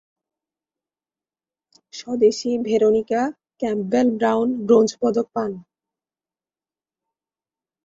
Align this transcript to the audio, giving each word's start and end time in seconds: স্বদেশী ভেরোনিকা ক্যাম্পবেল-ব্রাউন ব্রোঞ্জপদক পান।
স্বদেশী 1.93 2.51
ভেরোনিকা 2.67 3.21
ক্যাম্পবেল-ব্রাউন 3.61 4.47
ব্রোঞ্জপদক 4.67 5.27
পান। 5.35 5.51